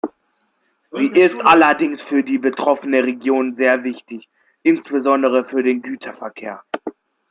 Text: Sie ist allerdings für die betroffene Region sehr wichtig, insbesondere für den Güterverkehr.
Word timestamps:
Sie 0.89 1.11
ist 1.11 1.39
allerdings 1.45 2.01
für 2.01 2.23
die 2.23 2.39
betroffene 2.39 3.03
Region 3.03 3.53
sehr 3.53 3.83
wichtig, 3.83 4.29
insbesondere 4.63 5.45
für 5.45 5.61
den 5.61 5.83
Güterverkehr. 5.83 6.63